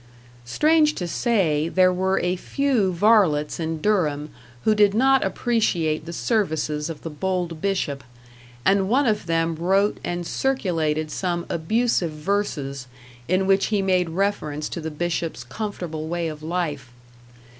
Strange 0.45 0.95
to 0.95 1.07
say, 1.07 1.69
there 1.69 1.93
were 1.93 2.19
a 2.21 2.35
few 2.35 2.91
varlets 2.91 3.59
in 3.59 3.79
Durham 3.79 4.31
who 4.63 4.73
did 4.73 4.95
not 4.95 5.23
appreciate 5.23 6.07
the 6.07 6.11
services 6.11 6.89
of 6.89 7.03
the 7.03 7.09
bold 7.11 7.61
Bishop, 7.61 8.03
and 8.65 8.89
one 8.89 9.05
of 9.05 9.27
them 9.27 9.53
wrote 9.57 9.99
and 10.03 10.25
circulated 10.25 11.11
some 11.11 11.45
abusive 11.49 12.13
verses, 12.13 12.87
in 13.27 13.45
which 13.45 13.67
he 13.67 13.83
made 13.83 14.09
reference 14.09 14.69
to 14.69 14.81
the 14.81 14.89
Bishop's 14.89 15.43
comfortable 15.43 16.07
way 16.07 16.29
of 16.29 16.41
life. 16.41 16.91